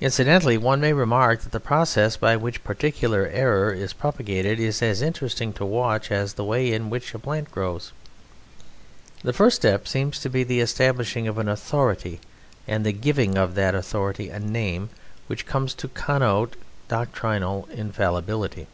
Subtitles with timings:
[0.00, 4.80] Incidentally one may remark that the process by which a particular error is propagated is
[4.80, 7.90] as interesting to watch as the way in which a plant grows.
[9.24, 12.20] The first step seems to be the establishing of an authority
[12.68, 14.88] and the giving of that authority a name
[15.26, 16.54] which comes to connote
[16.86, 18.68] doctrinal infallibility.